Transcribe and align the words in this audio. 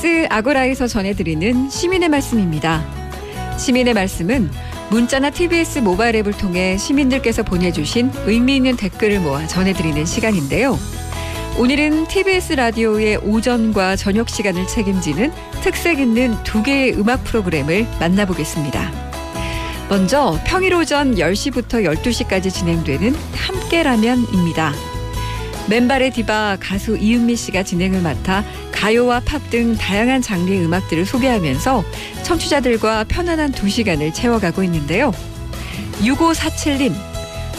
TBS 0.00 0.26
아고라에서 0.30 0.86
전해드리는 0.86 1.68
시민의 1.68 2.08
말씀입니다. 2.08 2.82
시민의 3.58 3.92
말씀은 3.92 4.50
문자나 4.90 5.30
TBS 5.30 5.80
모바일 5.80 6.16
앱을 6.16 6.32
통해 6.32 6.78
시민들께서 6.78 7.42
보내주신 7.42 8.10
의미 8.24 8.56
있는 8.56 8.76
댓글을 8.76 9.20
모아 9.20 9.46
전해드리는 9.46 10.04
시간인데요. 10.06 10.78
오늘은 11.58 12.08
TBS 12.08 12.54
라디오의 12.54 13.18
오전과 13.18 13.96
저녁 13.96 14.30
시간을 14.30 14.66
책임지는 14.66 15.32
특색 15.62 16.00
있는 16.00 16.34
두 16.44 16.62
개의 16.62 16.98
음악 16.98 17.22
프로그램을 17.24 17.86
만나보겠습니다. 18.00 19.10
먼저 19.90 20.38
평일 20.46 20.74
오전 20.74 21.16
10시부터 21.16 21.84
12시까지 21.84 22.50
진행되는 22.50 23.14
함께라면입니다. 23.34 24.99
맨발의 25.70 26.10
디바 26.10 26.56
가수 26.60 26.96
이은미 26.96 27.36
씨가 27.36 27.62
진행을 27.62 28.02
맡아 28.02 28.44
가요와 28.72 29.20
팝 29.20 29.50
등 29.50 29.76
다양한 29.76 30.20
장르의 30.20 30.64
음악들을 30.64 31.06
소개하면서 31.06 31.84
청취자들과 32.24 33.04
편안한 33.04 33.52
두 33.52 33.68
시간을 33.68 34.12
채워가고 34.12 34.64
있는데요. 34.64 35.12
6547님, 36.00 36.92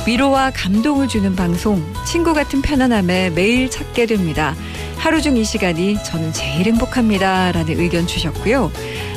위로와 0.06 0.52
감동을 0.52 1.08
주는 1.08 1.36
방송, 1.38 1.82
친구 2.06 2.34
같은 2.34 2.62
편안함에 2.62 3.30
매일 3.30 3.70
찾게 3.70 4.08
됩니다. 4.08 4.56
하루 4.98 5.22
중 5.22 5.38
이 5.38 5.46
시간이 5.46 6.04
저는 6.04 6.34
제일 6.34 6.66
행복합니다. 6.68 7.54
라는 7.54 7.80
의견 7.80 8.08
주셨고요. 8.08 8.72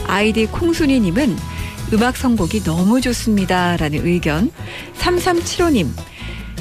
아이디 0.07 0.47
콩순이님은 0.47 1.37
음악 1.95 2.17
선곡이 2.17 2.63
너무 2.63 3.01
좋습니다. 3.01 3.77
라는 3.77 4.07
의견. 4.07 4.51
3375님, 4.99 5.89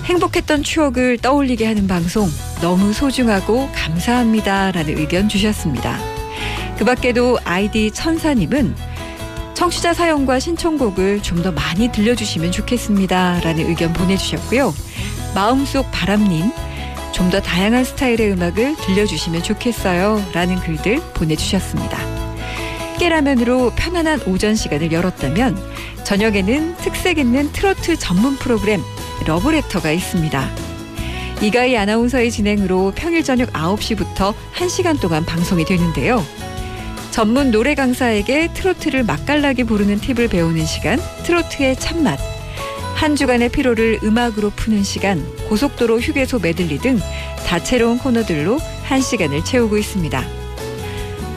행복했던 0.05 0.63
추억을 0.63 1.17
떠올리게 1.17 1.66
하는 1.66 1.87
방송 1.87 2.29
너무 2.62 2.93
소중하고 2.93 3.70
감사합니다. 3.73 4.71
라는 4.71 4.98
의견 4.98 5.29
주셨습니다. 5.29 5.98
그 6.77 6.85
밖에도 6.85 7.40
아이디 7.45 7.91
천사님은 7.91 8.76
청취자 9.54 9.93
사연과 9.93 10.40
신청곡을 10.40 11.21
좀 11.21 11.43
더 11.43 11.51
많이 11.51 11.90
들려주시면 11.91 12.51
좋겠습니다. 12.51 13.41
라는 13.43 13.68
의견 13.70 13.93
보내주셨고요. 13.93 14.73
마음속 15.35 15.90
바람님, 15.91 16.51
좀 17.12 17.29
더 17.29 17.40
다양한 17.41 17.84
스타일의 17.84 18.32
음악을 18.32 18.76
들려주시면 18.77 19.43
좋겠어요. 19.43 20.23
라는 20.34 20.55
글들 20.60 21.01
보내주셨습니다. 21.13 21.98
깨라면으로 22.99 23.71
편안한 23.76 24.21
오전 24.27 24.55
시간을 24.55 24.91
열었다면 24.91 25.57
저녁에는 26.04 26.76
특색 26.77 27.17
있는 27.17 27.51
트로트 27.51 27.98
전문 27.98 28.35
프로그램 28.38 28.82
러브레터가 29.26 29.91
있습니다. 29.91 30.49
이가희 31.41 31.76
아나운서의 31.77 32.32
진행으로 32.32 32.93
평일 32.96 33.24
저녁 33.24 33.52
9시부터 33.52 34.34
1시간 34.55 34.99
동안 35.02 35.26
방송이 35.26 35.66
되는데요. 35.66 36.24
전문 37.12 37.51
노래 37.51 37.76
강사에게 37.76 38.54
트로트를 38.54 39.04
맛깔나게 39.04 39.66
부르는 39.66 39.99
팁을 39.99 40.29
배우는 40.29 40.66
시간, 40.66 40.99
트로트의 41.24 41.76
참맛. 41.76 42.18
한 42.96 43.16
주간의 43.16 43.49
피로를 43.49 43.99
음악으로 44.04 44.51
푸는 44.51 44.84
시간, 44.84 45.24
고속도로 45.49 45.99
휴게소 45.99 46.40
메들리 46.40 46.79
등 46.79 46.99
다채로운 47.46 47.99
코너들로 47.99 48.57
한 48.84 49.01
시간을 49.01 49.44
채우고 49.44 49.77
있습니다. 49.77 50.24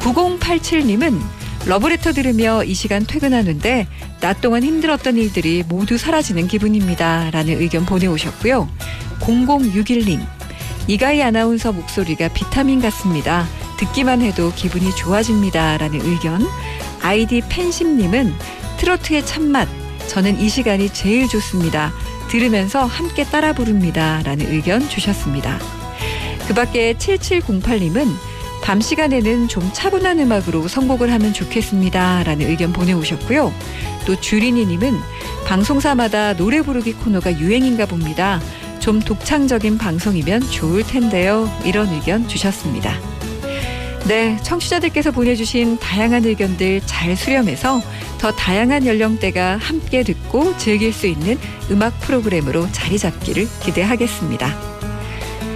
9087님은 0.00 1.35
러브레터 1.66 2.12
들으며 2.12 2.62
이 2.62 2.74
시간 2.74 3.04
퇴근하는데 3.04 3.88
낮 4.20 4.40
동안 4.40 4.62
힘들었던 4.62 5.16
일들이 5.16 5.64
모두 5.68 5.98
사라지는 5.98 6.46
기분입니다. 6.46 7.30
라는 7.32 7.60
의견 7.60 7.84
보내오셨고요. 7.84 8.68
0061님. 9.20 10.24
이가희 10.86 11.22
아나운서 11.22 11.72
목소리가 11.72 12.28
비타민 12.28 12.80
같습니다. 12.80 13.48
듣기만 13.78 14.22
해도 14.22 14.52
기분이 14.54 14.94
좋아집니다. 14.94 15.78
라는 15.78 16.00
의견. 16.00 16.46
아이디 17.02 17.42
팬심님은 17.48 18.32
트로트의 18.78 19.26
참맛. 19.26 19.68
저는 20.06 20.40
이 20.40 20.48
시간이 20.48 20.92
제일 20.92 21.28
좋습니다. 21.28 21.92
들으면서 22.30 22.84
함께 22.84 23.24
따라 23.24 23.52
부릅니다. 23.52 24.22
라는 24.24 24.52
의견 24.52 24.88
주셨습니다. 24.88 25.58
그 26.46 26.54
밖에 26.54 26.94
7708님은 26.94 28.35
밤 28.66 28.80
시간에는 28.80 29.46
좀 29.46 29.70
차분한 29.72 30.18
음악으로 30.18 30.66
선곡을 30.66 31.12
하면 31.12 31.32
좋겠습니다. 31.32 32.24
라는 32.24 32.50
의견 32.50 32.72
보내오셨고요. 32.72 33.54
또 34.04 34.20
주린이님은 34.20 34.92
방송사마다 35.46 36.34
노래 36.34 36.60
부르기 36.62 36.94
코너가 36.94 37.38
유행인가 37.38 37.86
봅니다. 37.86 38.40
좀 38.80 38.98
독창적인 38.98 39.78
방송이면 39.78 40.50
좋을 40.50 40.82
텐데요. 40.82 41.48
이런 41.64 41.88
의견 41.90 42.26
주셨습니다. 42.26 42.92
네, 44.08 44.36
청취자들께서 44.42 45.12
보내주신 45.12 45.78
다양한 45.78 46.24
의견들 46.24 46.80
잘 46.86 47.14
수렴해서 47.14 47.80
더 48.18 48.32
다양한 48.32 48.84
연령대가 48.84 49.58
함께 49.58 50.02
듣고 50.02 50.58
즐길 50.58 50.92
수 50.92 51.06
있는 51.06 51.38
음악 51.70 52.00
프로그램으로 52.00 52.66
자리 52.72 52.98
잡기를 52.98 53.46
기대하겠습니다. 53.62 54.75